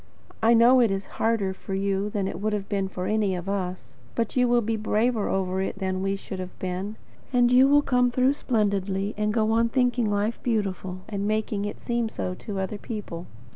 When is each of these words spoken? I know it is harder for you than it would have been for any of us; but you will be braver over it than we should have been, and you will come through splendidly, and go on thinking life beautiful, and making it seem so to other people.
I 0.41 0.55
know 0.55 0.79
it 0.79 0.89
is 0.89 1.05
harder 1.21 1.53
for 1.53 1.75
you 1.75 2.09
than 2.09 2.27
it 2.27 2.41
would 2.41 2.53
have 2.53 2.67
been 2.67 2.87
for 2.87 3.05
any 3.05 3.35
of 3.35 3.47
us; 3.47 3.97
but 4.15 4.35
you 4.35 4.47
will 4.47 4.63
be 4.63 4.75
braver 4.75 5.29
over 5.29 5.61
it 5.61 5.77
than 5.77 6.01
we 6.01 6.15
should 6.15 6.39
have 6.39 6.57
been, 6.57 6.95
and 7.31 7.51
you 7.51 7.67
will 7.67 7.83
come 7.83 8.09
through 8.09 8.33
splendidly, 8.33 9.13
and 9.15 9.31
go 9.31 9.51
on 9.51 9.69
thinking 9.69 10.09
life 10.09 10.41
beautiful, 10.41 11.01
and 11.07 11.27
making 11.27 11.65
it 11.65 11.79
seem 11.79 12.09
so 12.09 12.33
to 12.33 12.59
other 12.59 12.79
people. 12.79 13.27